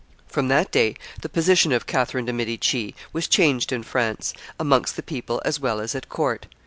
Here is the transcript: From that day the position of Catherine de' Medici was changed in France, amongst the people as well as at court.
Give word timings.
From 0.25 0.47
that 0.47 0.71
day 0.71 0.95
the 1.21 1.29
position 1.29 1.71
of 1.71 1.85
Catherine 1.85 2.25
de' 2.25 2.33
Medici 2.33 2.95
was 3.13 3.27
changed 3.27 3.71
in 3.71 3.83
France, 3.83 4.33
amongst 4.59 4.95
the 4.95 5.03
people 5.03 5.43
as 5.45 5.59
well 5.59 5.79
as 5.79 5.93
at 5.93 6.09
court. 6.09 6.47